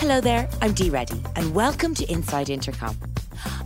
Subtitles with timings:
[0.00, 2.96] Hello there, I'm Dee Reddy, and welcome to Inside Intercom.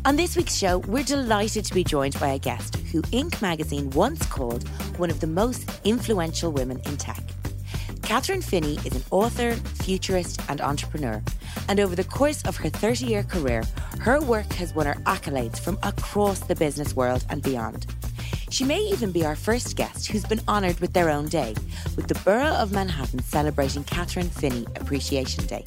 [0.05, 3.41] On this week's show, we're delighted to be joined by a guest who Inc.
[3.41, 4.69] magazine once called
[4.99, 7.23] one of the most influential women in tech.
[8.01, 11.23] Kathryn Finney is an author, futurist, and entrepreneur.
[11.69, 13.63] And over the course of her 30 year career,
[14.01, 17.87] her work has won her accolades from across the business world and beyond.
[18.51, 21.55] She may even be our first guest who's been honoured with their own day,
[21.95, 25.65] with the Borough of Manhattan celebrating Kathryn Finney Appreciation Day.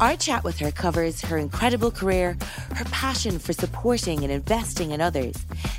[0.00, 2.36] Our chat with her covers her incredible career,
[2.74, 5.36] her passion for supporting and investing in others,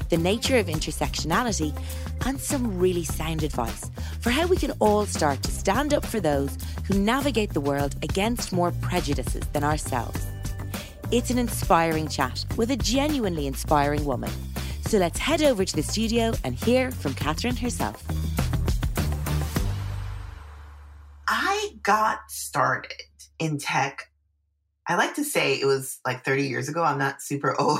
[0.09, 1.77] the nature of intersectionality,
[2.25, 6.21] and some really sound advice for how we can all start to stand up for
[6.21, 10.25] those who navigate the world against more prejudices than ourselves.
[11.11, 14.31] It's an inspiring chat with a genuinely inspiring woman.
[14.85, 18.01] So let's head over to the studio and hear from Kathryn herself.
[21.27, 22.93] I got started
[23.39, 24.09] in tech.
[24.87, 26.83] I like to say it was like 30 years ago.
[26.83, 27.79] I'm not super old,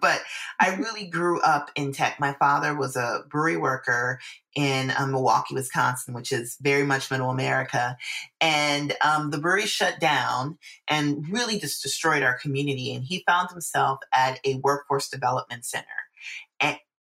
[0.00, 0.20] but
[0.58, 2.18] I really grew up in tech.
[2.18, 4.20] My father was a brewery worker
[4.54, 7.98] in um, Milwaukee, Wisconsin, which is very much middle America.
[8.40, 10.56] And um, the brewery shut down
[10.88, 12.94] and really just destroyed our community.
[12.94, 15.86] And he found himself at a workforce development center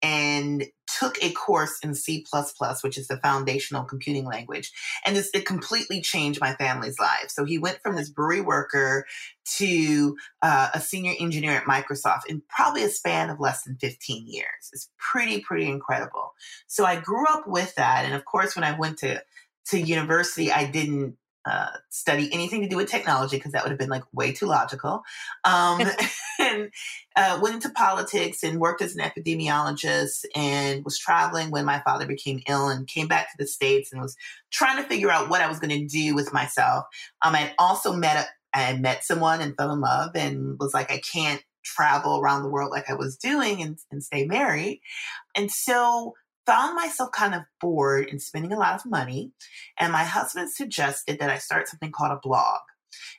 [0.01, 0.65] and
[0.97, 2.25] took a course in C++,
[2.81, 4.71] which is the foundational computing language.
[5.05, 7.29] And this, it completely changed my family's life.
[7.29, 9.05] So he went from this brewery worker
[9.57, 14.27] to uh, a senior engineer at Microsoft in probably a span of less than 15
[14.27, 14.69] years.
[14.73, 16.33] It's pretty, pretty incredible.
[16.67, 18.05] So I grew up with that.
[18.05, 19.21] And of course, when I went to,
[19.67, 23.79] to university, I didn't uh, study anything to do with technology because that would have
[23.79, 25.03] been like way too logical.
[25.43, 25.81] Um,
[26.39, 26.71] and
[27.15, 32.05] uh, went into politics and worked as an epidemiologist and was traveling when my father
[32.05, 34.15] became ill and came back to the States and was
[34.51, 36.85] trying to figure out what I was going to do with myself.
[37.21, 40.91] Um, I also met a, I met someone and fell in love and was like,
[40.91, 44.81] I can't travel around the world like I was doing and, and stay married.
[45.35, 46.15] And so
[46.49, 49.31] found myself kind of bored and spending a lot of money.
[49.77, 52.61] And my husband suggested that I start something called a blog.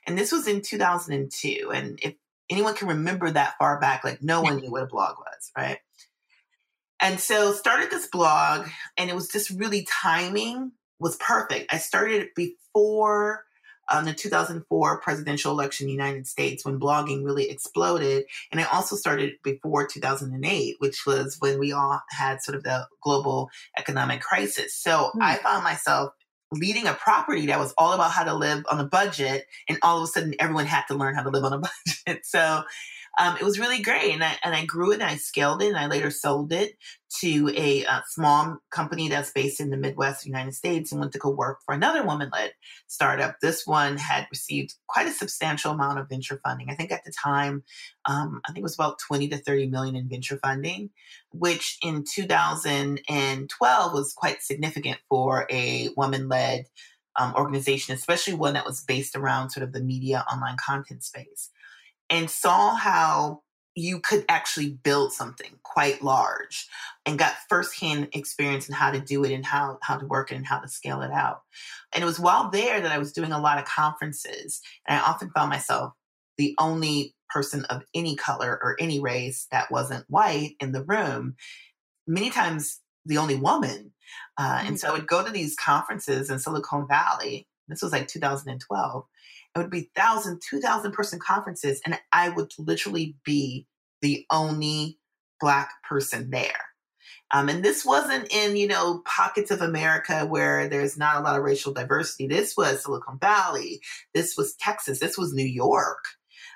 [0.05, 1.71] And this was in 2002.
[1.73, 2.15] And if
[2.49, 5.77] anyone can remember that far back, like no one knew what a blog was, right?
[7.01, 11.73] And so started this blog, and it was just really timing was perfect.
[11.73, 13.45] I started it before
[13.89, 18.25] um, the 2004 presidential election in the United States when blogging really exploded.
[18.51, 22.87] And it also started before 2008, which was when we all had sort of the
[23.01, 24.75] global economic crisis.
[24.75, 25.21] So mm.
[25.21, 26.13] I found myself
[26.51, 29.45] leading a property that was all about how to live on a budget.
[29.69, 31.59] And all of a sudden, everyone had to learn how to live on a
[32.07, 32.25] budget.
[32.25, 32.63] So
[33.19, 34.13] um, it was really great.
[34.13, 36.77] And I, and I grew it and I scaled it and I later sold it
[37.19, 41.19] to a uh, small company that's based in the Midwest United States and went to
[41.19, 42.53] go work for another woman led
[42.87, 43.35] startup.
[43.41, 46.69] This one had received quite a substantial amount of venture funding.
[46.69, 47.63] I think at the time,
[48.05, 50.89] um, I think it was about 20 to 30 million in venture funding,
[51.33, 56.67] which in 2012 was quite significant for a woman led
[57.19, 61.49] um, organization, especially one that was based around sort of the media online content space
[62.11, 63.41] and saw how
[63.73, 66.67] you could actually build something quite large
[67.05, 70.35] and got firsthand experience in how to do it and how, how to work it
[70.35, 71.41] and how to scale it out.
[71.93, 74.61] And it was while there that I was doing a lot of conferences.
[74.87, 75.93] And I often found myself
[76.37, 81.35] the only person of any color or any race that wasn't white in the room,
[82.05, 83.93] many times the only woman.
[84.37, 84.67] Uh, mm-hmm.
[84.67, 87.47] And so I would go to these conferences in Silicon Valley.
[87.69, 89.05] This was like 2012
[89.55, 93.67] it would be thousand, two thousand person conferences, and I would literally be
[94.01, 94.97] the only
[95.39, 96.65] black person there.
[97.33, 101.37] Um, and this wasn't in, you know, pockets of America where there's not a lot
[101.37, 102.27] of racial diversity.
[102.27, 103.79] This was Silicon Valley.
[104.13, 104.99] This was Texas.
[104.99, 106.03] This was New York,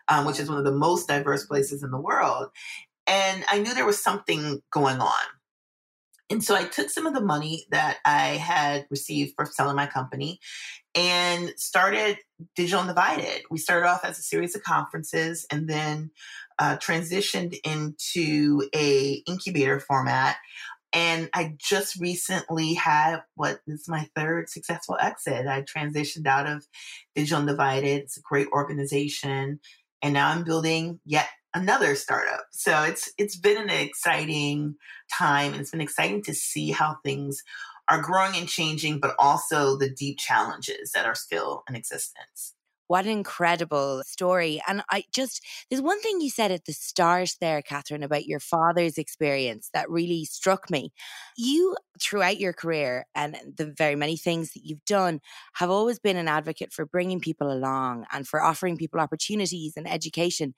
[0.10, 2.50] um, which is one of the most diverse places in the world.
[3.08, 5.26] And I knew there was something going on.
[6.30, 9.86] And so I took some of the money that I had received for selling my
[9.86, 10.40] company
[10.96, 12.18] and started
[12.56, 13.44] Digital Undivided.
[13.52, 16.12] We started off as a series of conferences and then
[16.58, 20.38] uh, transitioned into a incubator format.
[20.94, 25.46] And I just recently had what is my third successful exit.
[25.46, 26.66] I transitioned out of
[27.14, 28.04] Digital Undivided.
[28.04, 29.60] It's a great organization.
[30.02, 32.46] And now I'm building yet another startup.
[32.52, 34.76] So it's it's been an exciting
[35.12, 37.42] time and it's been exciting to see how things
[37.90, 42.54] are growing and changing, but also the deep challenges that are still in existence.
[42.88, 44.62] What an incredible story.
[44.68, 48.40] And I just, there's one thing you said at the start there, Kathryn, about your
[48.40, 50.92] father's experience that really struck me.
[51.36, 55.20] You, throughout your career and the very many things that you've done,
[55.54, 59.92] have always been an advocate for bringing people along and for offering people opportunities and
[59.92, 60.54] education.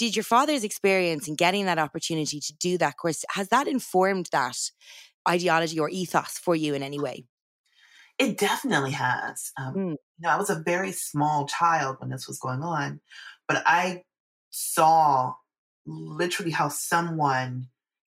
[0.00, 4.30] Did your father's experience in getting that opportunity to do that course, has that informed
[4.32, 4.56] that
[5.28, 7.26] ideology or ethos for you in any way?
[8.18, 9.52] It definitely has.
[9.58, 9.90] Um, mm.
[9.90, 13.02] You know, I was a very small child when this was going on,
[13.46, 14.04] but I
[14.48, 15.34] saw
[15.84, 17.66] literally how someone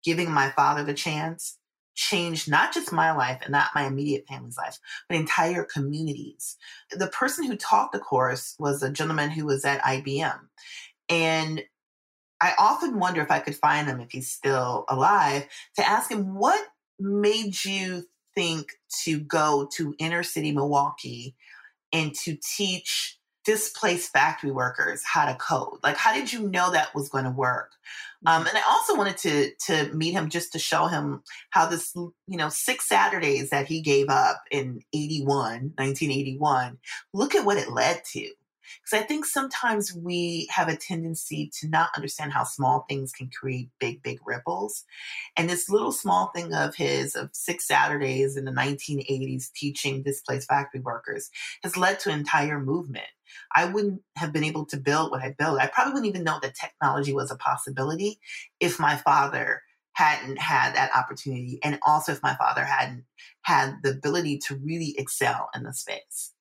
[0.04, 1.60] giving my father the chance
[1.94, 6.58] changed not just my life and not my immediate family's life, but entire communities.
[6.90, 10.40] The person who taught the course was a gentleman who was at IBM.
[11.10, 11.64] And
[12.42, 16.36] I often wonder if I could find him if he's still alive to ask him
[16.36, 16.62] what
[17.00, 18.06] made you
[18.36, 18.72] think
[19.04, 21.36] to go to inner city Milwaukee
[21.94, 25.78] and to teach displaced factory workers how to code?
[25.84, 27.72] Like, how did you know that was going to work?
[28.26, 28.50] Um, mm-hmm.
[28.50, 32.38] and I also wanted to to meet him just to show him how this, you
[32.38, 36.80] know, six Saturdays that he gave up in 81, 1981,
[37.14, 38.30] look at what it led to.
[38.84, 43.30] Because I think sometimes we have a tendency to not understand how small things can
[43.30, 44.84] create big, big ripples.
[45.38, 50.48] And this little small thing of his, of six Saturdays in the 1980s teaching displaced
[50.48, 51.30] factory workers,
[51.64, 53.06] has led to an entire movement.
[53.56, 55.60] I wouldn't have been able to build what I built.
[55.60, 58.20] I probably wouldn't even know that technology was a possibility
[58.60, 59.62] if my father
[59.94, 61.60] hadn't had that opportunity.
[61.64, 63.06] And also if my father hadn't
[63.44, 66.35] had the ability to really excel in the space.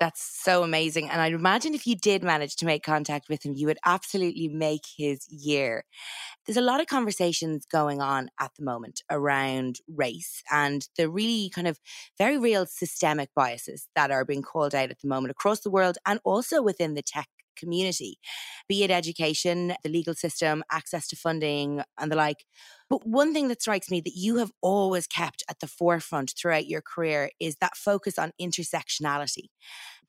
[0.00, 1.08] That's so amazing.
[1.08, 4.48] And I'd imagine if you did manage to make contact with him, you would absolutely
[4.48, 5.84] make his year.
[6.46, 11.50] There's a lot of conversations going on at the moment around race and the really
[11.54, 11.78] kind of
[12.18, 15.98] very real systemic biases that are being called out at the moment across the world
[16.06, 18.18] and also within the tech community,
[18.68, 22.44] be it education, the legal system, access to funding, and the like.
[22.94, 26.68] But one thing that strikes me that you have always kept at the forefront throughout
[26.68, 29.48] your career is that focus on intersectionality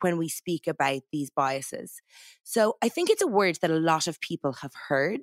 [0.02, 2.00] when we speak about these biases.
[2.44, 5.22] So I think it's a word that a lot of people have heard,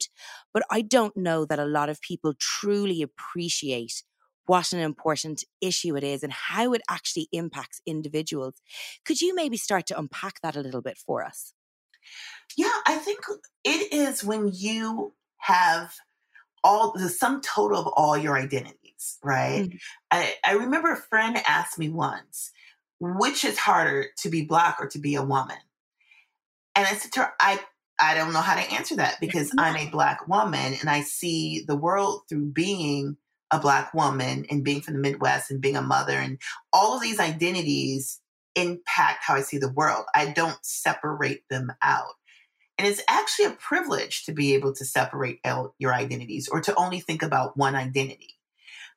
[0.52, 4.02] but I don't know that a lot of people truly appreciate
[4.46, 8.54] what an important issue it is and how it actually impacts individuals.
[9.04, 11.54] Could you maybe start to unpack that a little bit for us?
[12.56, 13.20] Yeah, I think
[13.62, 15.94] it is when you have
[16.64, 19.64] all the sum total of all your identities, right?
[19.64, 19.76] Mm-hmm.
[20.10, 22.52] I, I remember a friend asked me once,
[23.00, 25.56] which is harder to be black or to be a woman?
[26.74, 27.60] And I said to her, I
[28.00, 31.64] I don't know how to answer that because I'm a black woman and I see
[31.66, 33.16] the world through being
[33.52, 36.38] a black woman and being from the Midwest and being a mother and
[36.72, 38.20] all of these identities
[38.56, 40.04] impact how I see the world.
[40.14, 42.14] I don't separate them out.
[42.82, 46.74] And it's actually a privilege to be able to separate out your identities or to
[46.74, 48.34] only think about one identity.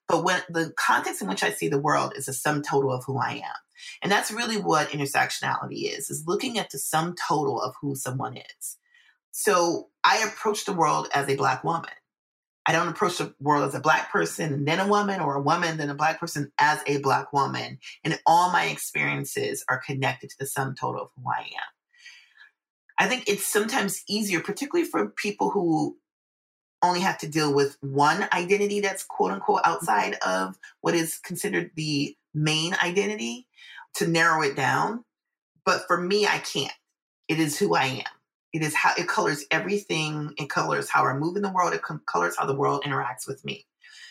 [0.08, 3.04] But when the context in which I see the world is a sum total of
[3.06, 3.56] who I am.
[4.02, 8.38] And that's really what intersectionality is, is looking at the sum total of who someone
[8.38, 8.78] is.
[9.30, 11.92] So I approach the world as a black woman.
[12.66, 15.42] I don't approach the world as a black person and then a woman or a
[15.44, 17.78] woman then a black person as a black woman.
[18.04, 21.76] And all my experiences are connected to the sum total of who I am.
[22.98, 25.98] I think it's sometimes easier, particularly for people who
[26.82, 31.72] only have to deal with one identity that's quote unquote outside of what is considered
[31.76, 33.48] the main identity
[33.96, 35.04] to narrow it down.
[35.66, 36.74] But for me, I can't.
[37.28, 38.14] It is who I am.
[38.54, 40.34] It is how it colors everything.
[40.38, 41.74] It colors how I move in the world.
[41.74, 43.66] It colors how the world interacts with me.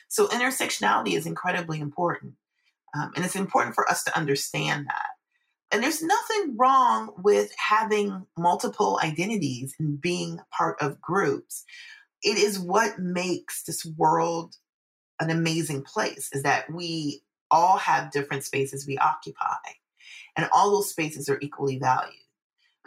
[0.09, 2.35] So intersectionality is incredibly important.
[2.95, 5.14] Um, and it's important for us to understand that.
[5.75, 11.65] And there's nothing wrong with having multiple identities and being part of groups.
[12.23, 14.55] It is what makes this world
[15.19, 19.57] an amazing place is that we all have different spaces we occupy,
[20.37, 22.15] and all those spaces are equally valued.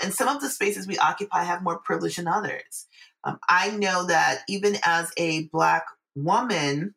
[0.01, 2.85] And some of the spaces we occupy have more privilege than others.
[3.25, 5.83] Um, I know that even as a Black
[6.15, 6.95] woman,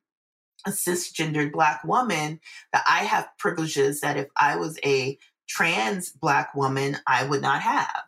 [0.64, 2.38] a cisgendered Black woman,
[2.73, 5.18] that I have privileges that if I was a
[5.50, 8.02] trans Black woman, I would not have.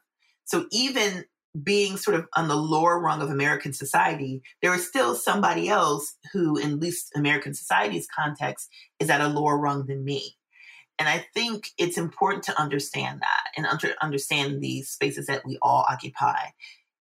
[0.44, 1.24] So even
[1.60, 6.14] being sort of on the lower rung of American society, there is still somebody else
[6.32, 8.70] who, in least American society's context,
[9.00, 10.36] is at a lower rung than me.
[10.98, 15.58] And I think it's important to understand that and under, understand the spaces that we
[15.60, 16.36] all occupy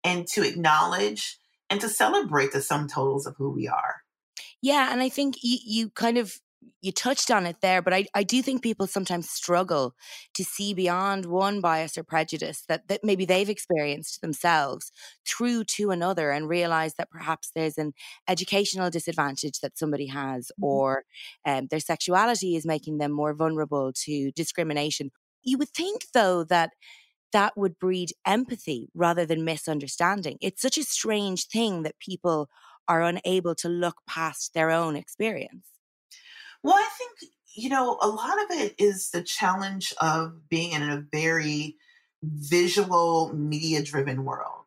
[0.05, 1.39] and to acknowledge
[1.71, 4.03] and to celebrate the sum totals of who we are.
[4.61, 4.93] Yeah.
[4.93, 6.39] And I think you, you kind of
[6.83, 9.95] you touched on it there, but I, I do think people sometimes struggle
[10.35, 14.93] to see beyond one bias or prejudice that, that maybe they've experienced themselves
[15.27, 17.93] through to another and realize that perhaps there's an
[18.29, 20.65] educational disadvantage that somebody has mm-hmm.
[20.65, 21.05] or
[21.45, 25.11] um, their sexuality is making them more vulnerable to discrimination.
[25.43, 26.71] You would think, though, that
[27.33, 30.39] that would breed empathy rather than misunderstanding.
[30.41, 32.49] It's such a strange thing that people
[32.89, 35.67] are unable to look past their own experience.
[36.63, 40.83] Well, I think, you know, a lot of it is the challenge of being in
[40.83, 41.77] a very
[42.23, 44.65] visual, media driven world.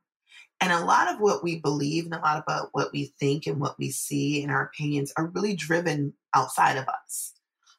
[0.62, 3.60] And a lot of what we believe and a lot about what we think and
[3.60, 7.34] what we see and our opinions are really driven outside of us.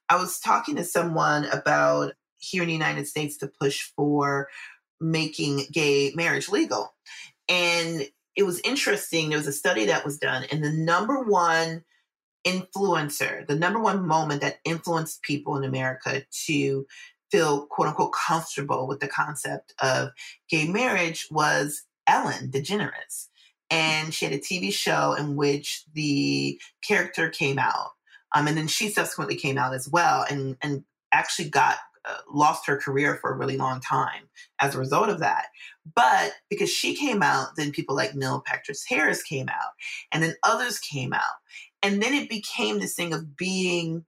[0.09, 4.49] I was talking to someone about here in the United States to push for
[5.01, 6.95] making gay marriage legal.
[7.49, 9.29] And it was interesting.
[9.29, 11.85] There was a study that was done, and the number one
[12.47, 16.87] influencer, the number one moment that influenced people in America to
[17.31, 20.11] feel quote unquote comfortable with the concept of
[20.49, 23.29] gay marriage was Ellen DeGeneres.
[23.71, 27.91] And she had a TV show in which the character came out.
[28.35, 32.67] Um, and then she subsequently came out as well and, and actually got uh, lost
[32.67, 34.29] her career for a really long time
[34.61, 35.47] as a result of that.
[35.95, 39.73] But because she came out, then people like Neil Patrick Harris came out,
[40.11, 41.23] and then others came out
[41.83, 44.05] and then it became this thing of being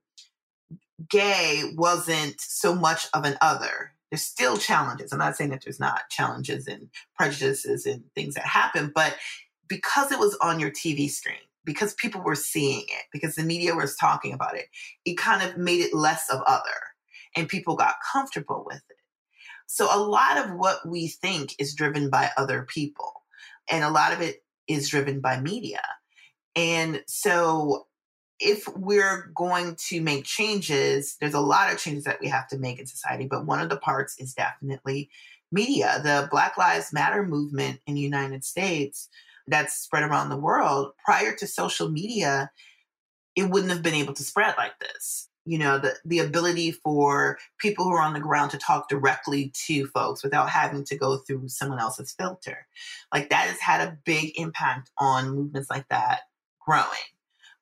[1.09, 3.93] gay wasn't so much of an other.
[4.09, 5.11] There's still challenges.
[5.11, 9.15] I'm not saying that there's not challenges and prejudices and things that happen but
[9.67, 13.73] because it was on your tv screen because people were seeing it because the media
[13.73, 14.65] was talking about it
[15.05, 16.93] it kind of made it less of other
[17.35, 18.97] and people got comfortable with it.
[19.65, 23.23] So a lot of what we think is driven by other people
[23.69, 25.81] and a lot of it is driven by media
[26.55, 27.87] and so
[28.39, 32.57] if we're going to make changes, there's a lot of changes that we have to
[32.57, 35.09] make in society, but one of the parts is definitely
[35.51, 36.01] media.
[36.03, 39.07] The Black Lives Matter movement in the United States
[39.47, 42.49] that's spread around the world, prior to social media,
[43.35, 45.29] it wouldn't have been able to spread like this.
[45.45, 49.51] You know, the, the ability for people who are on the ground to talk directly
[49.67, 52.65] to folks without having to go through someone else's filter.
[53.13, 56.21] Like that has had a big impact on movements like that
[56.65, 56.87] growing.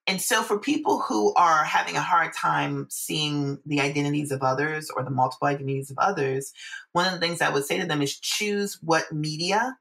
[0.07, 4.89] And so, for people who are having a hard time seeing the identities of others
[4.89, 6.53] or the multiple identities of others,
[6.93, 9.77] one of the things I would say to them is choose what media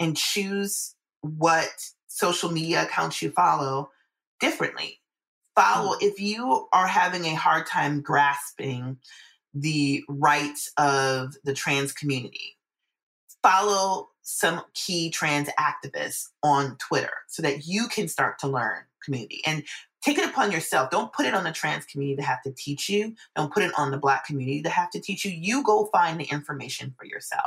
[0.00, 1.70] and choose what
[2.08, 3.90] social media accounts you follow
[4.40, 5.00] differently.
[5.54, 6.02] Follow, mm.
[6.02, 8.98] if you are having a hard time grasping
[9.54, 12.56] the rights of the trans community,
[13.42, 19.42] follow some key trans activists on Twitter so that you can start to learn community
[19.44, 19.64] and
[20.02, 20.90] take it upon yourself.
[20.90, 23.14] Don't put it on the trans community to have to teach you.
[23.34, 25.32] Don't put it on the black community to have to teach you.
[25.32, 27.46] You go find the information for yourself.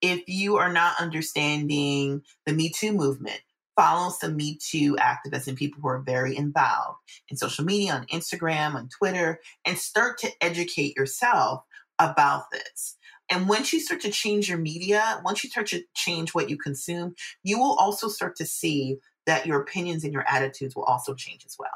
[0.00, 3.40] If you are not understanding the Me Too movement,
[3.76, 6.98] follow some Me Too activists and people who are very involved
[7.28, 11.62] in social media, on Instagram, on Twitter, and start to educate yourself
[11.98, 12.96] about this.
[13.30, 16.58] And once you start to change your media, once you start to change what you
[16.58, 21.14] consume, you will also start to see that your opinions and your attitudes will also
[21.14, 21.70] change as well.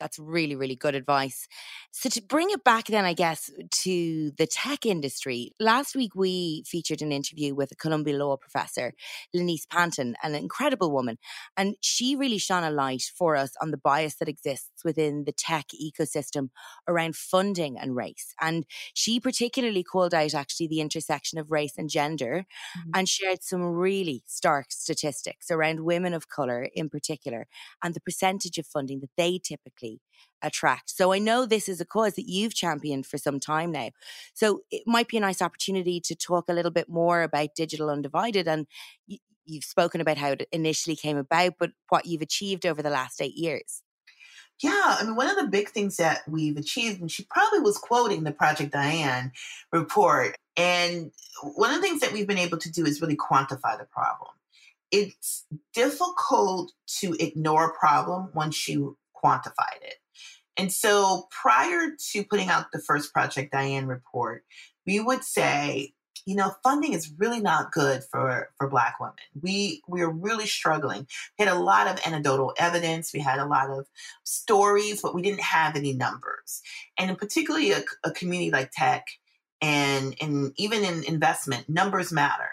[0.00, 1.48] That's really, really good advice.
[1.90, 3.50] So, to bring it back, then, I guess,
[3.82, 8.92] to the tech industry, last week we featured an interview with a Columbia Law professor,
[9.34, 11.18] Lenise Panton, an incredible woman.
[11.56, 15.32] And she really shone a light for us on the bias that exists within the
[15.32, 16.50] tech ecosystem
[16.86, 18.34] around funding and race.
[18.40, 22.46] And she particularly called out actually the intersection of race and gender
[22.78, 22.90] mm-hmm.
[22.94, 27.46] and shared some really stark statistics around women of color in particular
[27.82, 30.00] and the percentage of funding that they typically
[30.42, 30.90] attract.
[30.90, 33.90] So I know this is a cause that you've championed for some time now.
[34.34, 37.90] So it might be a nice opportunity to talk a little bit more about Digital
[37.90, 38.66] Undivided and
[39.08, 42.90] y- you've spoken about how it initially came about, but what you've achieved over the
[42.90, 43.82] last eight years.
[44.60, 47.78] Yeah, I mean, one of the big things that we've achieved, and she probably was
[47.78, 49.32] quoting the Project Diane
[49.72, 50.34] report.
[50.56, 51.12] And
[51.42, 54.30] one of the things that we've been able to do is really quantify the problem.
[54.90, 59.96] It's difficult to ignore a problem once you quantified it.
[60.56, 64.44] And so prior to putting out the first Project Diane report,
[64.86, 65.92] we would say,
[66.26, 69.14] you know, funding is really not good for, for Black women.
[69.40, 71.06] We we are really struggling.
[71.38, 73.12] We had a lot of anecdotal evidence.
[73.12, 73.86] We had a lot of
[74.24, 76.62] stories, but we didn't have any numbers.
[76.98, 79.06] And in particularly a, a community like tech
[79.60, 82.50] and, and even in investment, numbers matter.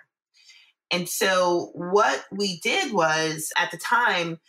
[0.92, 4.40] And so what we did was at the time,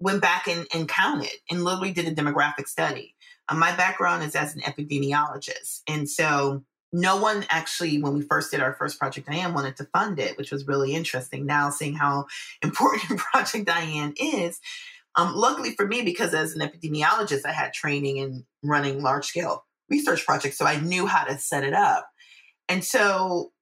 [0.00, 3.14] went back and, and counted and literally did a demographic study.
[3.48, 5.82] Uh, my background is as an epidemiologist.
[5.86, 9.84] And so no one actually, when we first did our first Project Diane, wanted to
[9.86, 11.44] fund it, which was really interesting.
[11.44, 12.26] Now, seeing how
[12.62, 14.60] important Project Diane is,
[15.16, 19.64] um, luckily for me, because as an epidemiologist, I had training in running large scale
[19.90, 22.08] research projects, so I knew how to set it up.
[22.68, 23.52] And so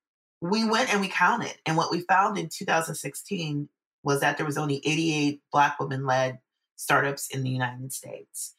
[0.43, 1.55] we went and we counted.
[1.65, 3.69] And what we found in 2016
[4.03, 6.39] was that there was only 88 Black women led
[6.77, 8.55] startups in the United States.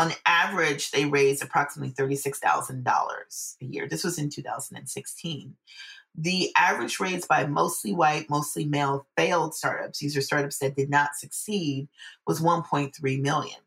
[0.00, 3.86] On average, they raised approximately $36,000 a year.
[3.86, 5.54] This was in 2016.
[6.16, 10.88] The average raised by mostly white, mostly male failed startups, these are startups that did
[10.88, 11.86] not succeed,
[12.26, 13.58] was 1.3 million.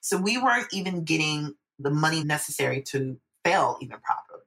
[0.00, 4.44] So we weren't even getting the money necessary to fail even properly.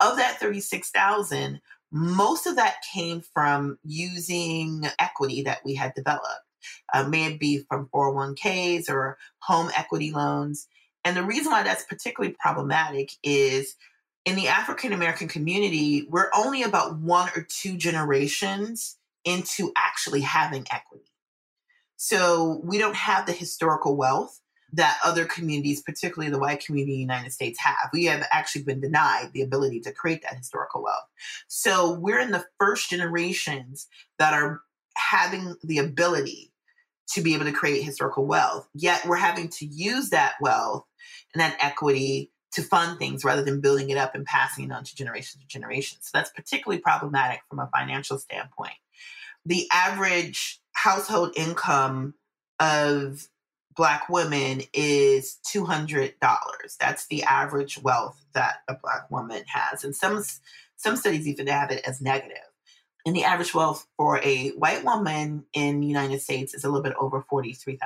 [0.00, 1.60] Of that 36,000,
[1.92, 6.26] most of that came from using equity that we had developed.
[6.92, 10.68] Uh, may it be from 401ks or home equity loans.
[11.04, 13.76] And the reason why that's particularly problematic is
[14.24, 20.66] in the African American community, we're only about one or two generations into actually having
[20.70, 21.10] equity.
[21.96, 24.40] So we don't have the historical wealth
[24.72, 27.90] that other communities, particularly the white community in the United States, have.
[27.92, 31.06] We have actually been denied the ability to create that historical wealth.
[31.46, 33.86] So we're in the first generations
[34.18, 34.62] that are
[34.96, 36.51] having the ability
[37.14, 40.84] to be able to create historical wealth, yet we're having to use that wealth
[41.34, 44.84] and that equity to fund things rather than building it up and passing it on
[44.84, 46.00] to generations of generations.
[46.02, 48.74] So that's particularly problematic from a financial standpoint.
[49.46, 52.14] The average household income
[52.60, 53.28] of
[53.74, 56.12] black women is $200
[56.78, 60.22] that's the average wealth that a black woman has and some
[60.76, 62.36] some studies even have it as negative
[63.04, 66.82] and the average wealth for a white woman in the united states is a little
[66.82, 67.78] bit over $43000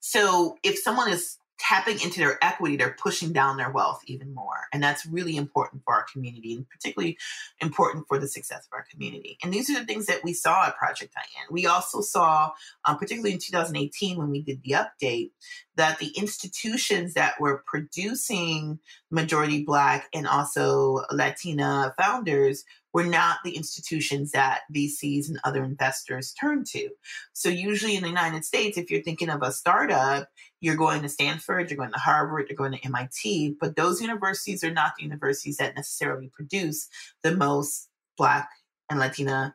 [0.00, 4.66] so if someone is tapping into their equity, they're pushing down their wealth even more.
[4.72, 7.18] And that's really important for our community and particularly
[7.60, 9.36] important for the success of our community.
[9.42, 11.46] And these are the things that we saw at Project Diane.
[11.50, 12.52] We also saw,
[12.86, 15.32] um, particularly in 2018 when we did the update,
[15.76, 18.78] that the institutions that were producing
[19.10, 26.32] majority Black and also Latina founders were not the institutions that VCs and other investors
[26.32, 26.90] turn to.
[27.32, 30.28] So, usually in the United States, if you're thinking of a startup,
[30.60, 34.64] you're going to Stanford, you're going to Harvard, you're going to MIT, but those universities
[34.64, 36.88] are not the universities that necessarily produce
[37.22, 38.48] the most Black
[38.90, 39.54] and Latina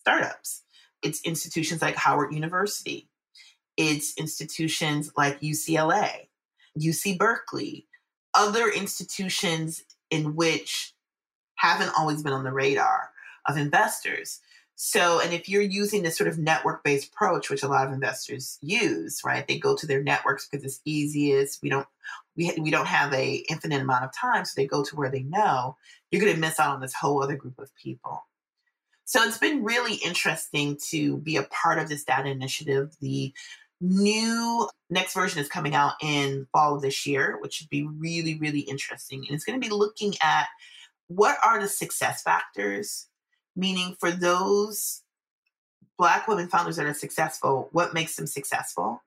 [0.00, 0.62] startups.
[1.02, 3.08] It's institutions like Howard University,
[3.76, 6.28] it's institutions like UCLA,
[6.78, 7.86] UC Berkeley,
[8.34, 10.94] other institutions in which
[11.60, 13.10] haven't always been on the radar
[13.46, 14.40] of investors.
[14.76, 17.92] So, and if you're using this sort of network based approach, which a lot of
[17.92, 19.46] investors use, right?
[19.46, 21.62] They go to their networks because it's easiest.
[21.62, 21.86] We don't,
[22.34, 25.22] we, we don't have a infinite amount of time, so they go to where they
[25.22, 25.76] know.
[26.10, 28.24] You're going to miss out on this whole other group of people.
[29.04, 32.96] So it's been really interesting to be a part of this data initiative.
[33.00, 33.34] The
[33.82, 38.38] new next version is coming out in fall of this year, which should be really,
[38.38, 39.24] really interesting.
[39.26, 40.46] And it's going to be looking at
[41.10, 43.08] what are the success factors?
[43.56, 45.02] Meaning, for those
[45.98, 49.02] Black women founders that are successful, what makes them successful?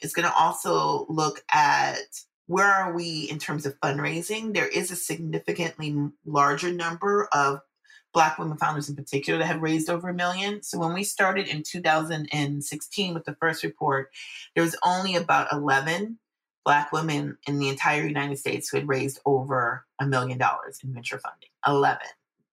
[0.00, 1.98] It's going to also look at
[2.46, 4.54] where are we in terms of fundraising.
[4.54, 7.60] There is a significantly larger number of
[8.14, 10.62] Black women founders in particular that have raised over a million.
[10.62, 14.10] So when we started in 2016 with the first report,
[14.54, 16.18] there was only about 11
[16.64, 20.92] Black women in the entire United States who had raised over a million dollars in
[20.92, 21.48] venture funding.
[21.66, 22.00] 11.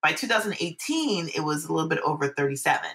[0.01, 2.89] By 2018, it was a little bit over 37,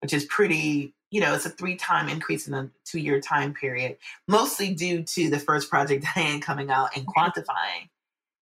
[0.00, 3.52] which is pretty, you know, it's a three time increase in a two year time
[3.52, 3.96] period,
[4.28, 7.88] mostly due to the first Project Diane coming out and quantifying.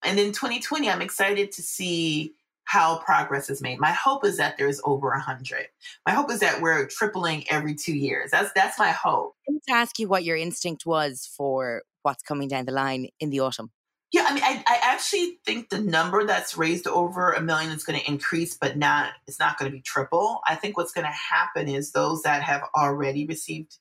[0.03, 2.35] And in 2020, I'm excited to see
[2.69, 3.81] how progress is made.
[3.81, 5.69] My hope is that there's over a hundred.
[6.07, 8.31] My hope is that we're tripling every two years.
[8.31, 9.35] That's that's my hope.
[9.49, 13.31] I to ask you what your instinct was for what's coming down the line in
[13.31, 13.71] the autumn.
[14.13, 17.85] Yeah, I mean, I, I actually think the number that's raised over a million is
[17.85, 20.41] going to increase, but not it's not going to be triple.
[20.47, 23.79] I think what's going to happen is those that have already received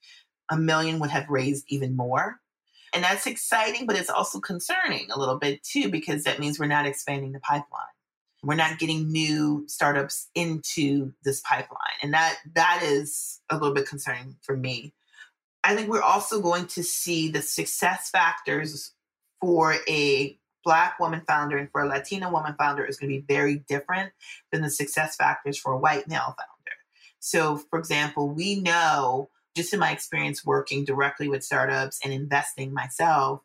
[0.50, 2.40] a million would have raised even more.
[2.94, 6.68] And that's exciting, but it's also concerning a little bit too, because that means we're
[6.68, 7.84] not expanding the pipeline
[8.48, 12.00] we're not getting new startups into this pipeline.
[12.02, 14.94] And that that is a little bit concerning for me.
[15.66, 18.94] I think we're also going to see the success factors
[19.42, 23.26] for a black woman founder and for a latina woman founder is going to be
[23.28, 24.14] very different
[24.54, 26.78] than the success factors for a white male founder.
[27.20, 32.74] So for example we know just in my experience working directly with startups and investing
[32.74, 33.42] myself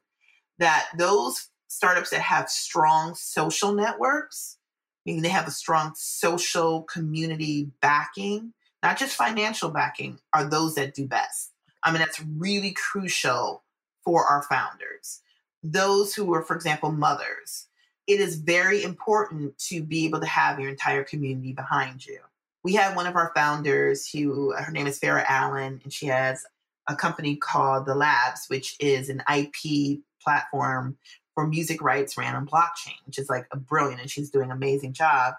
[0.59, 4.59] that those startups that have strong social networks,
[5.05, 10.95] meaning they have a strong social community backing, not just financial backing, are those that
[10.95, 11.53] do best.
[11.83, 13.63] I mean, that's really crucial
[14.05, 15.21] for our founders.
[15.63, 17.69] Those who are, for example, mothers,
[18.07, 22.19] it is very important to be able to have your entire community behind you.
[22.65, 26.45] We had one of our founders who, her name is Farah Allen, and she has
[26.89, 30.97] a company called The Labz, which is an IP platform
[31.35, 34.57] for music rights ran on blockchain, which is like a brilliant, and she's doing an
[34.57, 35.35] amazing job.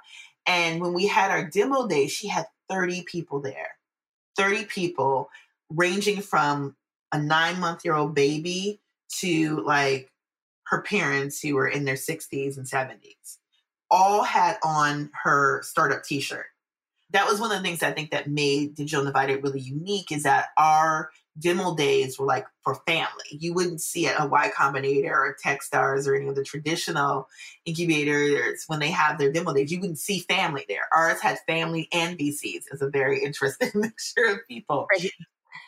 [0.45, 3.77] And when we had our demo day, she had 30 people there.
[4.37, 5.29] 30 people
[5.69, 6.75] ranging from
[7.11, 8.81] a nine month year old baby
[9.19, 10.11] to like
[10.65, 13.37] her parents who were in their 60s and 70s
[13.91, 16.47] all had on her startup t-shirt
[17.11, 20.23] that was one of the things i think that made digital Undivided really unique is
[20.23, 25.09] that our demo days were like for family you wouldn't see it a y combinator
[25.11, 27.27] or techstars or any of the traditional
[27.65, 31.87] incubators when they have their demo days you wouldn't see family there ours had family
[31.91, 35.09] and vcs it's a very interesting mixture of people Right.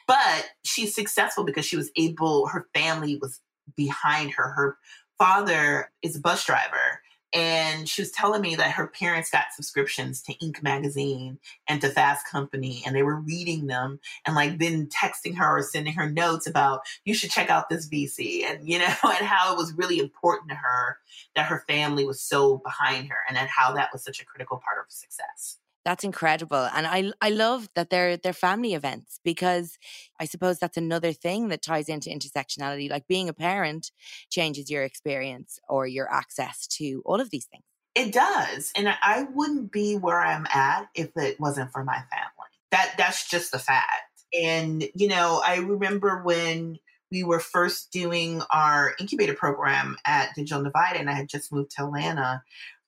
[0.08, 3.42] but she's successful because she was able, her family was
[3.76, 4.50] behind her.
[4.52, 4.78] Her
[5.18, 7.02] father is a bus driver.
[7.34, 10.64] And she was telling me that her parents got subscriptions to Inc.
[10.64, 15.58] magazine and to Fast Company, and they were reading them and like then texting her
[15.58, 19.26] or sending her notes about you should check out this VC and you know, and
[19.26, 20.98] how it was really important to her
[21.36, 24.62] that her family was so behind her and then how that was such a critical
[24.64, 25.58] part of success.
[25.86, 26.68] That's incredible.
[26.76, 29.78] And I I love that they're they're family events because
[30.20, 32.90] I suppose that's another thing that ties into intersectionality.
[32.90, 33.92] Like being a parent
[34.32, 37.64] changes your experience or your access to all of these things.
[37.94, 38.72] It does.
[38.76, 42.50] And I wouldn't be where I'm at if it wasn't for my family.
[42.72, 44.26] That that's just the fact.
[44.34, 46.80] And you know, I remember when
[47.12, 51.72] we were first doing our incubator program at Digital Divide and I had just moved
[51.72, 52.42] to Atlanta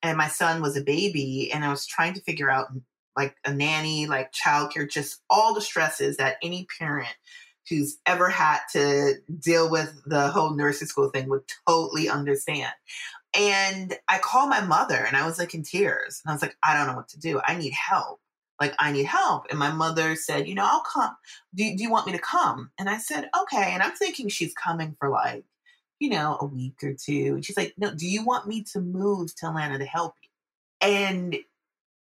[0.04, 2.82] and my son was a baby and I was trying to figure out mm,
[3.16, 7.16] like a nanny, like childcare, just all the stresses that any parent
[7.70, 12.72] who's ever had to deal with the whole nursing school thing would totally understand.
[13.38, 16.22] And I called my mother and I was like in tears.
[16.24, 17.42] And I was like, I don't know what to do.
[17.46, 18.20] I need help.
[18.60, 19.46] Like, I need help.
[19.50, 21.16] And my mother said, You know, I'll come.
[21.54, 22.72] Do, do you want me to come?
[22.80, 23.72] And I said, Okay.
[23.72, 25.44] And I'm thinking she's coming for like
[26.00, 27.34] you know, a week or two.
[27.36, 30.30] And she's like, No, do you want me to move to Atlanta to help you?
[30.90, 31.38] And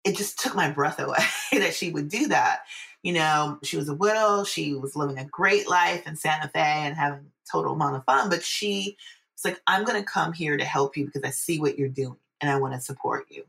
[0.05, 1.19] it just took my breath away
[1.53, 2.61] that she would do that.
[3.03, 6.61] You know, she was a widow, she was living a great life in Santa Fe
[6.61, 8.97] and having total amount of fun, but she
[9.37, 12.17] was like, I'm gonna come here to help you because I see what you're doing
[12.41, 13.45] and I want to support you.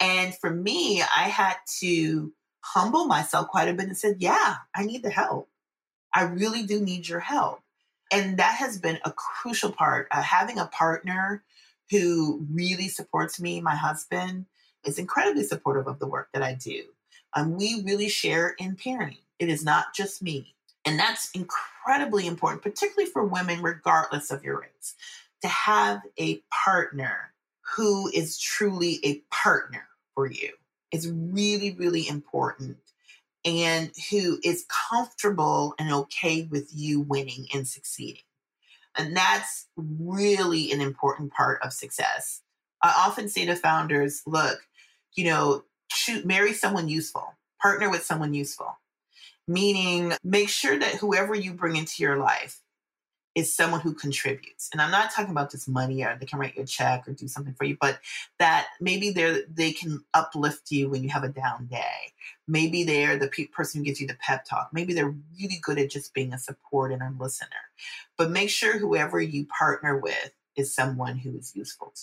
[0.00, 4.84] And for me, I had to humble myself quite a bit and said, Yeah, I
[4.84, 5.48] need the help.
[6.14, 7.60] I really do need your help
[8.10, 10.08] and that has been a crucial part.
[10.10, 11.42] Uh, having a partner
[11.90, 14.46] who really supports me, my husband,
[14.84, 16.84] is incredibly supportive of the work that I do.
[17.34, 19.18] Um, we really share in parenting.
[19.38, 20.54] It is not just me.
[20.84, 24.94] And that's incredibly important, particularly for women, regardless of your race,
[25.42, 27.32] to have a partner
[27.76, 30.50] who is truly a partner for you.
[30.90, 32.78] It's really, really important
[33.44, 38.22] and who is comfortable and okay with you winning and succeeding.
[38.96, 42.42] And that's really an important part of success.
[42.82, 44.58] I often say to founders, look,
[45.14, 48.78] you know, shoot, marry someone useful, partner with someone useful,
[49.46, 52.60] meaning make sure that whoever you bring into your life
[53.34, 54.68] is someone who contributes.
[54.72, 57.12] And I'm not talking about just money or they can write you a check or
[57.12, 58.00] do something for you, but
[58.38, 62.12] that maybe they're they can uplift you when you have a down day.
[62.48, 64.70] Maybe they're the pe- person who gives you the pep talk.
[64.72, 67.48] Maybe they're really good at just being a support and a listener.
[68.16, 71.94] But make sure whoever you partner with is someone who is useful.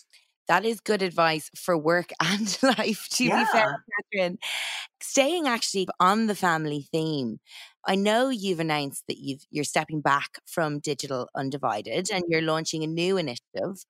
[0.47, 3.43] That is good advice for work and life, to yeah.
[3.43, 3.83] be fair,
[4.15, 4.37] Kathryn.
[5.01, 7.39] Staying actually on the family theme,
[7.87, 12.83] I know you've announced that you've, you're stepping back from Digital Undivided and you're launching
[12.83, 13.85] a new initiative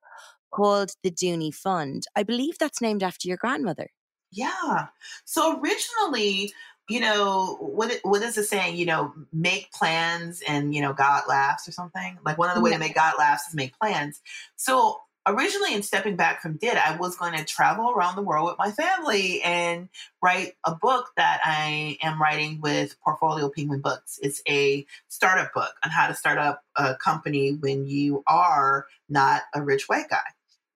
[0.52, 2.04] called the Doonie Fund.
[2.16, 3.90] I believe that's named after your grandmother.
[4.32, 4.88] Yeah.
[5.26, 6.54] So originally,
[6.90, 8.78] you know, what what is the saying?
[8.78, 12.18] You know, make plans and you know God laughs or something.
[12.24, 14.22] Like one of the ways to make God laughs is make plans.
[14.56, 18.48] So originally in stepping back from DID i was going to travel around the world
[18.48, 19.90] with my family and
[20.22, 24.20] write a book that i am writing with portfolio penguin books.
[24.22, 29.42] It's a startup book on how to start up a company when you are not
[29.54, 30.20] a rich white guy.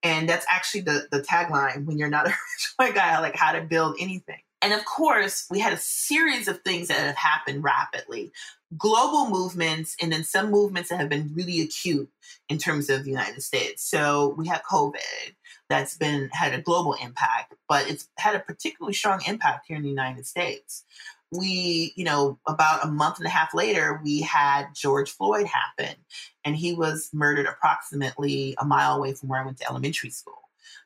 [0.02, 3.52] And that's actually the, the tagline when you're not a rich white guy like how
[3.52, 7.64] to build anything And of course, we had a series of things that have happened
[7.64, 8.32] rapidly
[8.78, 12.08] global movements, and then some movements that have been really acute
[12.48, 13.84] in terms of the United States.
[13.84, 15.34] So we have COVID
[15.68, 19.82] that's been had a global impact, but it's had a particularly strong impact here in
[19.82, 20.84] the United States.
[21.30, 25.94] We, you know, about a month and a half later, we had George Floyd happen,
[26.44, 30.40] and he was murdered approximately a mile away from where I went to elementary school.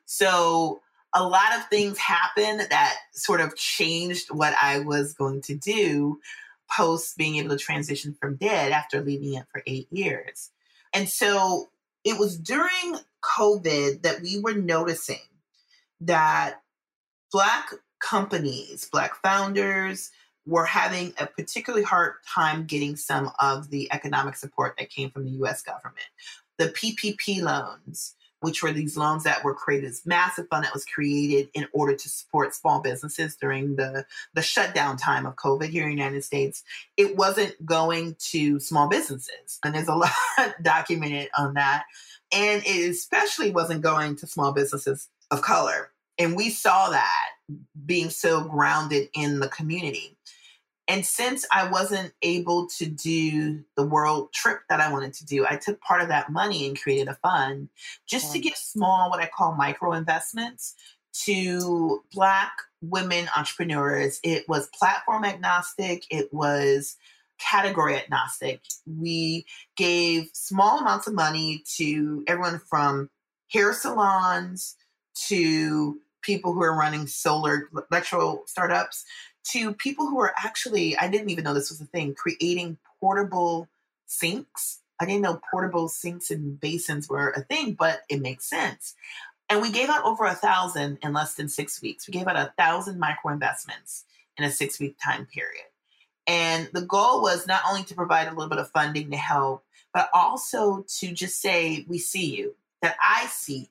[0.05, 0.81] So
[1.17, 6.19] a lot of things happened that sort of changed what I was going to do
[6.69, 10.51] post being able to transition from DID after leaving it for eight years.
[10.93, 11.69] And so
[12.03, 15.17] it was during COVID that we were noticing
[16.01, 16.61] that
[17.31, 20.11] Black companies, Black founders,
[20.45, 25.25] were having a particularly hard time getting some of the economic support that came from
[25.25, 26.05] the US government.
[26.59, 30.85] The PPP loans, which were these loans that were created as massive fund that was
[30.85, 35.83] created in order to support small businesses during the, the shutdown time of COVID here
[35.83, 36.63] in the United States.
[36.97, 39.59] It wasn't going to small businesses.
[39.63, 40.11] And there's a lot
[40.61, 41.85] documented on that.
[42.31, 45.89] And it especially wasn't going to small businesses of color.
[46.19, 47.29] And we saw that
[47.85, 50.17] being so grounded in the community.
[50.87, 55.45] And since I wasn't able to do the world trip that I wanted to do,
[55.45, 57.69] I took part of that money and created a fund
[58.05, 58.79] just to give hmm.
[58.79, 60.75] small, what I call micro investments
[61.25, 64.19] to Black women entrepreneurs.
[64.23, 66.95] It was platform agnostic, it was
[67.37, 68.61] category agnostic.
[68.85, 69.45] We
[69.75, 73.09] gave small amounts of money to everyone from
[73.51, 74.75] hair salons
[75.27, 79.05] to people who are running solar electro startups
[79.51, 83.67] to people who are actually, I didn't even know this was a thing, creating portable
[84.05, 84.79] sinks.
[84.99, 88.95] I didn't know portable sinks and basins were a thing, but it makes sense.
[89.49, 92.07] And we gave out over a thousand in less than six weeks.
[92.07, 94.05] We gave out a thousand micro investments
[94.37, 95.65] in a six week time period.
[96.25, 99.63] And the goal was not only to provide a little bit of funding to help,
[99.93, 103.67] but also to just say, We see you, that I see you.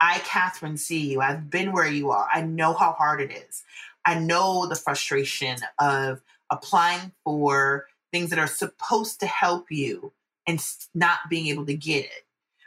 [0.00, 1.20] I, Kathryn, see you.
[1.20, 2.26] I've been where you are.
[2.32, 3.62] I know how hard it is.
[4.10, 6.20] I know the frustration of
[6.50, 10.12] applying for things that are supposed to help you
[10.48, 10.60] and
[10.96, 12.24] not being able to get it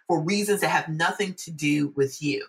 [0.07, 2.45] for reasons that have nothing to do with you.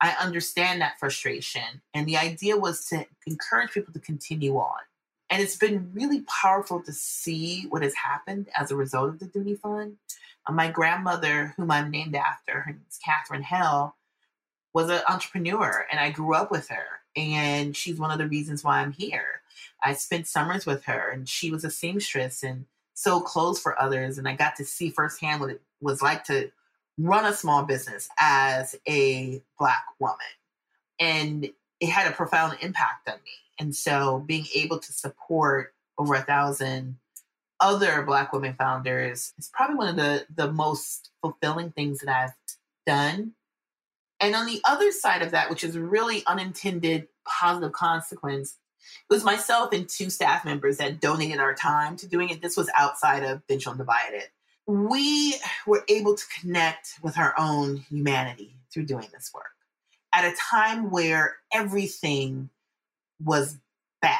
[0.00, 1.82] I understand that frustration.
[1.92, 4.80] And the idea was to encourage people to continue on.
[5.28, 9.26] And it's been really powerful to see what has happened as a result of the
[9.26, 9.98] Doonie Fund.
[10.46, 13.94] Uh, my grandmother, whom I'm named after, her name is Catherine Hell,
[14.72, 18.64] was an entrepreneur and I grew up with her and she's one of the reasons
[18.64, 19.42] why I'm here.
[19.84, 24.18] I spent summers with her, and she was a seamstress and so clothes for others,
[24.18, 26.50] and I got to see firsthand what it was like to
[26.98, 30.18] run a small business as a black woman,
[31.00, 33.32] and it had a profound impact on me.
[33.58, 36.98] And so, being able to support over a thousand
[37.60, 42.34] other black women founders is probably one of the the most fulfilling things that I've
[42.86, 43.32] done
[44.22, 48.56] and on the other side of that, which is really unintended positive consequence,
[49.10, 52.40] it was myself and two staff members that donated our time to doing it.
[52.40, 54.28] This was outside of Digital Undivided.
[54.66, 59.52] We were able to connect with our own humanity through doing this work
[60.14, 62.48] at a time where everything
[63.22, 63.58] was
[64.00, 64.18] bad.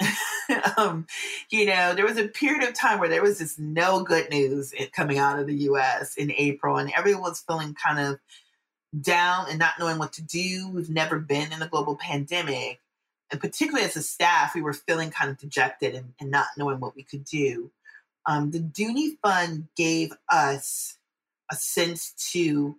[0.76, 1.06] um,
[1.50, 4.74] you know, there was a period of time where there was just no good news
[4.92, 8.18] coming out of the US in April, and everyone was feeling kind of
[9.00, 10.70] down and not knowing what to do.
[10.70, 12.80] We've never been in a global pandemic.
[13.30, 16.80] And particularly as a staff, we were feeling kind of dejected and, and not knowing
[16.80, 17.70] what we could do.
[18.26, 20.98] Um, the Doonie Fund gave us
[21.50, 22.76] a sense to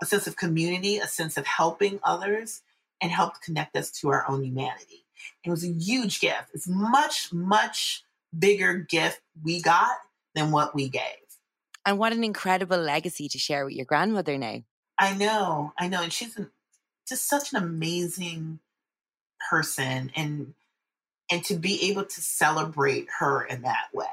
[0.00, 2.62] a sense of community, a sense of helping others,
[3.00, 5.04] and helped connect us to our own humanity.
[5.44, 6.50] It was a huge gift.
[6.54, 8.04] It's much, much
[8.36, 9.90] bigger gift we got
[10.34, 11.02] than what we gave.
[11.84, 14.62] And what an incredible legacy to share with your grandmother now.
[15.00, 16.50] I know, I know, and she's an,
[17.08, 18.60] just such an amazing
[19.50, 20.54] person, and
[21.30, 24.06] and to be able to celebrate her in that way,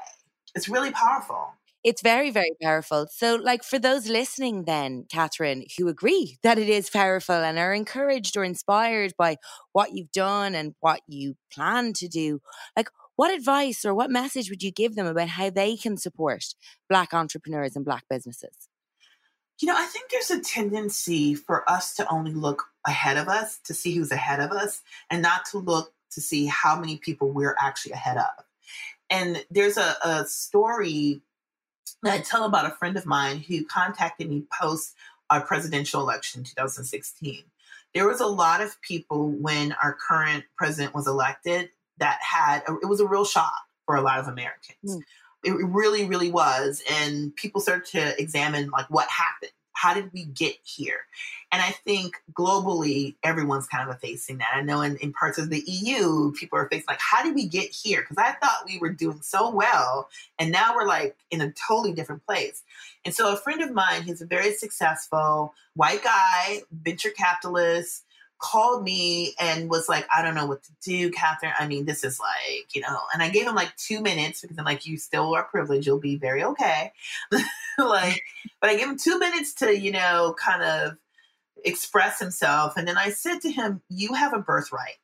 [0.54, 1.52] it's really powerful.
[1.84, 3.06] It's very, very powerful.
[3.10, 7.72] So, like for those listening, then, Kathryn, who agree that it is powerful and are
[7.72, 9.36] encouraged or inspired by
[9.72, 12.40] what you've done and what you plan to do,
[12.76, 16.44] like what advice or what message would you give them about how they can support
[16.88, 18.67] Black entrepreneurs and Black businesses?
[19.60, 23.58] You know, I think there's a tendency for us to only look ahead of us
[23.64, 27.30] to see who's ahead of us and not to look to see how many people
[27.30, 28.44] we're actually ahead of.
[29.10, 31.20] And there's a, a story
[32.02, 34.94] that I tell about a friend of mine who contacted me post
[35.30, 37.42] our presidential election 2016.
[37.94, 42.74] There was a lot of people when our current president was elected that had, a,
[42.82, 43.52] it was a real shock
[43.86, 44.76] for a lot of Americans.
[44.84, 45.00] Mm.
[45.44, 46.82] It really, really was.
[46.90, 51.06] And people started to examine like what happened how did we get here?
[51.52, 54.50] And I think globally, everyone's kind of facing that.
[54.54, 57.46] I know in, in parts of the EU, people are facing like, how did we
[57.46, 58.00] get here?
[58.00, 61.92] Because I thought we were doing so well, and now we're like in a totally
[61.92, 62.64] different place.
[63.04, 68.04] And so, a friend of mine, he's a very successful white guy, venture capitalist,
[68.38, 71.52] called me and was like, I don't know what to do, Kathryn.
[71.58, 74.58] I mean, this is like, you know, and I gave him like two minutes because
[74.58, 75.86] I'm like, you still are privileged.
[75.86, 76.92] You'll be very okay.
[77.78, 78.22] like,
[78.60, 80.96] but I gave him two minutes to, you know, kind of
[81.64, 82.76] express himself.
[82.76, 84.98] And then I said to him, you have a birthright.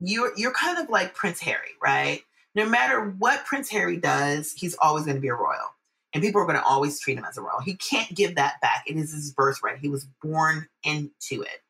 [0.00, 2.22] You're, you're kind of like Prince Harry, right?
[2.54, 5.74] No matter what Prince Harry does, he's always going to be a royal.
[6.12, 7.60] And people are going to always treat him as a royal.
[7.60, 8.82] He can't give that back.
[8.86, 9.78] It is his birthright.
[9.78, 11.60] He was born into it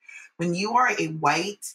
[0.40, 1.74] when you are a white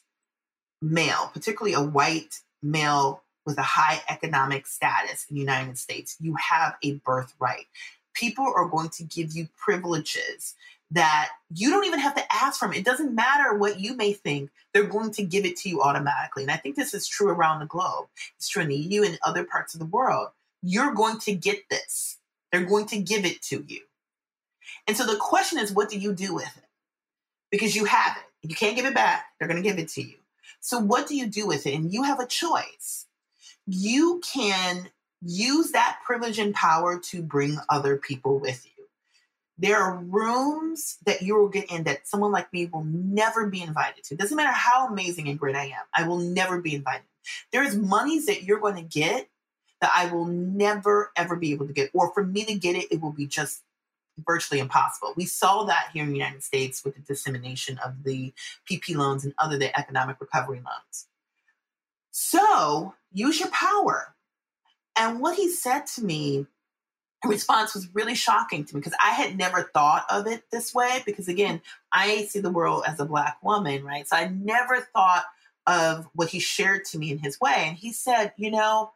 [0.82, 6.36] male, particularly a white male with a high economic status in the United States, you
[6.36, 7.67] have a birthright.
[8.15, 10.56] People are going to give you privileges
[10.89, 12.73] that you don't even have to ask for.
[12.73, 16.41] It doesn't matter what you may think, they're going to give it to you automatically.
[16.41, 18.08] And I think this is true around the globe.
[18.38, 20.30] It's true in the EU and other parts of the world.
[20.63, 22.17] You're going to get this.
[22.51, 23.82] They're going to give it to you.
[24.88, 26.63] And so the question is, what do you do with it?
[27.51, 28.23] Because you have it.
[28.50, 29.26] You can't give it back.
[29.38, 30.16] They're going to give it to you.
[30.60, 31.76] So what do you do with it?
[31.76, 33.06] And you have a choice.
[33.68, 34.90] You can
[35.22, 38.72] use that privilege and power to bring other people with you.
[39.58, 43.62] There are rooms that you will get in that someone like me will never be
[43.62, 44.16] invited to.
[44.16, 47.06] It doesn't matter how amazing and great I am, I will never be invited.
[47.52, 49.30] There's monies that you're going to get
[49.82, 51.90] that I will never ever be able to get.
[51.94, 53.62] Or for me to get it, it will be just
[54.25, 55.13] virtually impossible.
[55.15, 58.34] We saw that here in the United States with the dissemination of the
[58.69, 61.08] PP loans and other the economic recovery loans.
[62.12, 64.15] So use your power.
[64.97, 66.47] And what he said to me
[67.28, 71.01] response was really shocking to me because I had never thought of it this way.
[71.06, 74.08] Because again, I see the world as a black woman, right?
[74.08, 75.25] So I never thought
[75.67, 77.65] of what he shared to me in his way.
[77.67, 78.91] And he said, you know,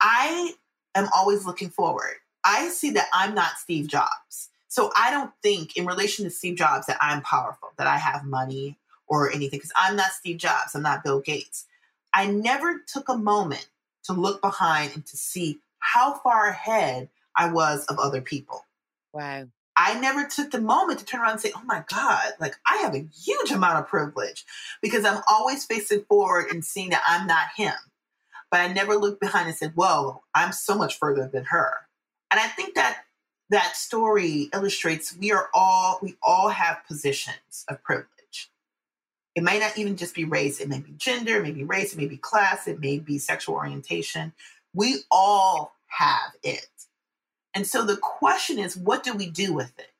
[0.00, 0.54] I
[0.94, 2.16] am always looking forward.
[2.44, 4.50] I see that I'm not Steve Jobs.
[4.68, 8.24] So I don't think in relation to Steve Jobs that I'm powerful, that I have
[8.24, 11.66] money or anything, because I'm not Steve Jobs, I'm not Bill Gates.
[12.12, 13.68] I never took a moment
[14.04, 18.64] to look behind and to see how far ahead I was of other people.
[19.12, 19.48] Wow.
[19.76, 22.78] I never took the moment to turn around and say, oh my God, like I
[22.78, 24.44] have a huge amount of privilege
[24.82, 27.74] because I'm always facing forward and seeing that I'm not him.
[28.50, 31.87] But I never looked behind and said, whoa, I'm so much further than her.
[32.30, 33.04] And I think that
[33.50, 38.50] that story illustrates we are all we all have positions of privilege.
[39.34, 41.92] It may not even just be race, it may be gender, it may be race,
[41.92, 44.32] it may be class, it may be sexual orientation.
[44.74, 46.66] We all have it.
[47.54, 49.92] And so the question is, what do we do with it?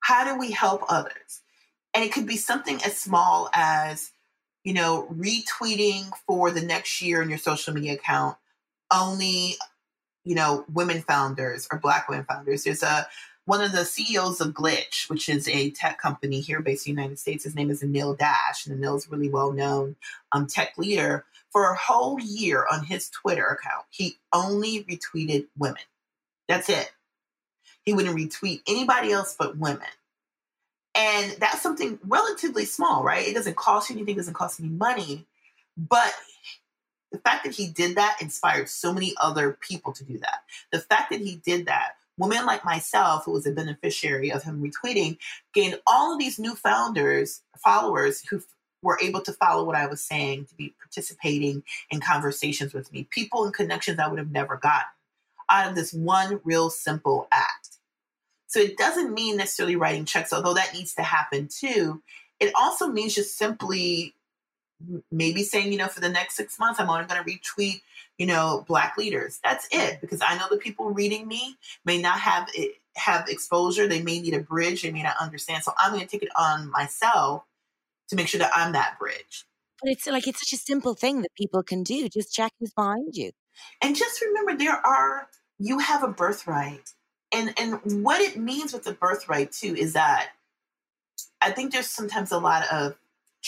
[0.00, 1.42] How do we help others?
[1.94, 4.12] And it could be something as small as,
[4.64, 8.36] you know, retweeting for the next year in your social media account
[8.92, 9.56] only
[10.28, 12.62] you know, women founders or black women founders.
[12.62, 13.08] There's a
[13.46, 17.00] one of the CEOs of Glitch, which is a tech company here based in the
[17.00, 17.44] United States.
[17.44, 19.96] His name is Anil Dash, and Anil's really well known
[20.32, 21.24] um, tech leader.
[21.50, 25.80] For a whole year on his Twitter account, he only retweeted women.
[26.46, 26.92] That's it.
[27.84, 29.88] He wouldn't retweet anybody else but women.
[30.94, 33.26] And that's something relatively small, right?
[33.26, 35.24] It doesn't cost you anything, it doesn't cost any money.
[35.78, 36.12] But
[37.12, 40.40] the fact that he did that inspired so many other people to do that.
[40.72, 44.62] The fact that he did that, women like myself, who was a beneficiary of him
[44.62, 45.18] retweeting,
[45.54, 48.42] gained all of these new founders, followers who
[48.82, 53.08] were able to follow what I was saying, to be participating in conversations with me,
[53.10, 54.88] people and connections I would have never gotten
[55.50, 57.78] out of this one real simple act.
[58.46, 62.02] So it doesn't mean necessarily writing checks, although that needs to happen too.
[62.40, 64.14] It also means just simply
[65.10, 67.82] maybe saying, you know, for the next six months, I'm only going to retweet,
[68.16, 69.40] you know, black leaders.
[69.42, 73.86] That's it, because I know the people reading me may not have it, have exposure.
[73.86, 74.82] They may need a bridge.
[74.82, 75.64] They may not understand.
[75.64, 77.44] So I'm going to take it on myself
[78.08, 79.44] to make sure that I'm that bridge.
[79.82, 82.08] But it's like it's such a simple thing that people can do.
[82.08, 83.30] Just check who's behind you.
[83.80, 85.28] And just remember, there are
[85.58, 86.92] you have a birthright,
[87.32, 90.30] and and what it means with the birthright too is that
[91.40, 92.96] I think there's sometimes a lot of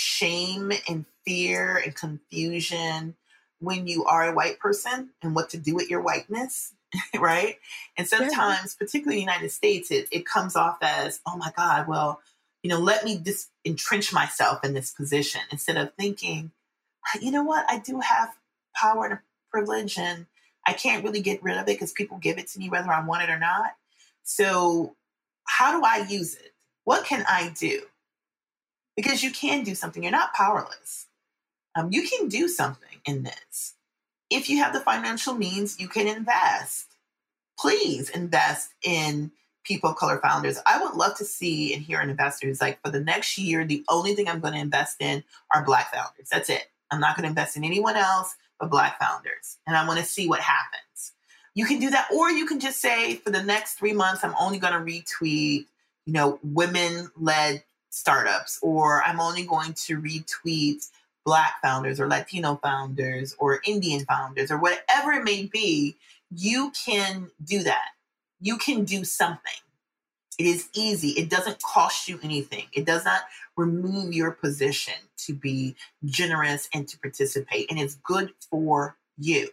[0.00, 3.14] shame and fear and confusion
[3.58, 6.72] when you are a white person and what to do with your whiteness,
[7.18, 7.58] right?
[7.98, 11.86] And sometimes, particularly in the United States, it, it comes off as, oh my God,
[11.86, 12.20] well,
[12.62, 16.50] you know, let me just entrench myself in this position instead of thinking,
[17.20, 18.30] you know what, I do have
[18.74, 19.18] power and
[19.50, 20.26] privilege and
[20.66, 23.04] I can't really get rid of it because people give it to me whether I
[23.04, 23.72] want it or not.
[24.22, 24.96] So,
[25.46, 26.52] how do I use it?
[26.84, 27.82] What can I do?
[29.00, 31.06] Because you can do something, you're not powerless.
[31.74, 33.72] Um, you can do something in this.
[34.28, 36.86] If you have the financial means, you can invest.
[37.58, 39.30] Please invest in
[39.64, 40.58] people of color founders.
[40.66, 43.64] I would love to see and hear an investor who's like, for the next year,
[43.64, 45.24] the only thing I'm going to invest in
[45.54, 46.28] are Black founders.
[46.30, 46.70] That's it.
[46.90, 49.56] I'm not going to invest in anyone else but Black founders.
[49.66, 51.12] And I want to see what happens.
[51.54, 54.34] You can do that, or you can just say, for the next three months, I'm
[54.38, 55.64] only going to retweet,
[56.04, 60.88] you know, women led startups, or I'm only going to retweet
[61.24, 65.96] Black founders or Latino founders or Indian founders or whatever it may be.
[66.30, 67.88] You can do that
[68.40, 69.52] you can do something.
[70.38, 71.10] It is easy.
[71.10, 72.64] It doesn't cost you anything.
[72.72, 73.22] It does not
[73.56, 75.76] remove your position to be
[76.06, 77.70] generous and to participate.
[77.70, 79.50] And it's good for you.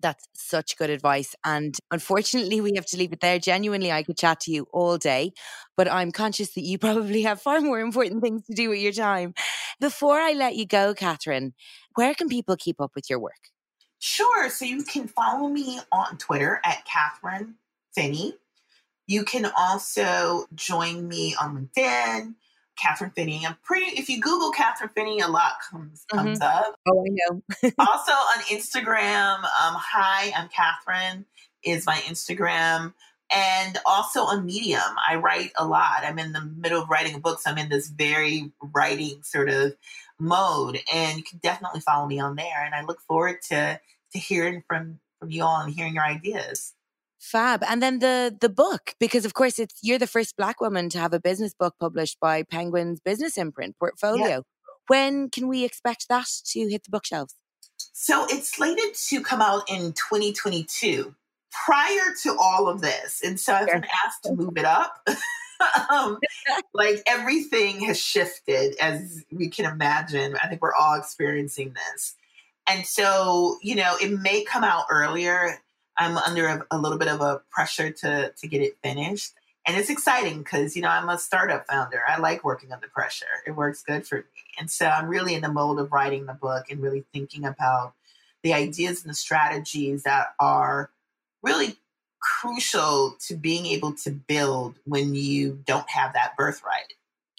[0.00, 1.34] That's such good advice.
[1.44, 3.38] And unfortunately, we have to leave it there.
[3.38, 5.32] Genuinely, I could chat to you all day,
[5.76, 8.92] but I'm conscious that you probably have far more important things to do with your
[8.92, 9.34] time.
[9.80, 11.52] Before I let you go, Kathryn,
[11.94, 13.50] where can people keep up with your work?
[13.98, 14.48] Sure.
[14.48, 17.54] So you can follow me on Twitter at Kathryn
[17.94, 18.34] Finney.
[19.08, 22.34] You can also join me on LinkedIn,
[22.82, 23.44] Kathryn Finney.
[23.46, 23.98] I'm pretty.
[23.98, 26.68] If you Google Kathryn Finney, a lot comes comes mm-hmm.
[26.68, 26.74] up.
[26.88, 27.42] Oh, I know.
[27.78, 31.24] also on Instagram, um, hi, I'm Kathryn.
[31.64, 32.94] Is my Instagram
[33.30, 34.80] and also on Medium.
[35.08, 36.02] I write a lot.
[36.02, 37.42] I'm in the middle of writing books.
[37.46, 39.74] I'm in this very writing sort of
[40.18, 42.64] mode, and you can definitely follow me on there.
[42.64, 43.80] And I look forward to
[44.12, 46.74] to hearing from from you all and hearing your ideas.
[47.20, 47.62] Fab.
[47.68, 50.98] And then the the book, because of course it's you're the first black woman to
[50.98, 54.28] have a business book published by Penguin's business imprint portfolio.
[54.28, 54.40] Yeah.
[54.86, 57.34] When can we expect that to hit the bookshelves?
[57.92, 61.14] So it's slated to come out in 2022
[61.50, 63.20] prior to all of this.
[63.22, 65.06] And so I've been asked to move it up.
[65.90, 66.18] um,
[66.74, 70.36] like everything has shifted as we can imagine.
[70.42, 72.14] I think we're all experiencing this.
[72.66, 75.58] And so, you know, it may come out earlier
[75.98, 79.32] I'm under a, a little bit of a pressure to to get it finished.
[79.66, 82.00] And it's exciting because, you know, I'm a startup founder.
[82.08, 83.26] I like working under pressure.
[83.46, 84.22] It works good for me.
[84.58, 87.92] And so I'm really in the mode of writing the book and really thinking about
[88.42, 90.90] the ideas and the strategies that are
[91.42, 91.76] really
[92.20, 96.94] crucial to being able to build when you don't have that birthright.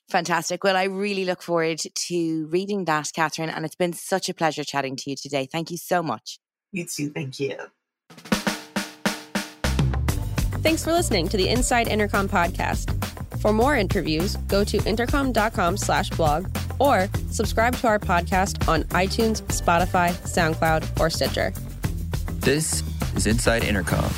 [0.10, 0.64] Fantastic.
[0.64, 3.51] Well, I really look forward to reading that, Kathryn.
[3.51, 5.47] And it's been such a pleasure chatting to you today.
[5.51, 6.39] Thank you so much.
[6.72, 7.10] You too.
[7.10, 7.57] Thank you.
[10.62, 12.93] Thanks for listening to the Inside Intercom podcast.
[13.41, 16.47] For more interviews, go to intercom.com slash blog
[16.80, 21.53] or subscribe to our podcast on iTunes, Spotify, SoundCloud, or Stitcher.
[22.41, 22.84] This
[23.16, 24.12] is Inside Intercom.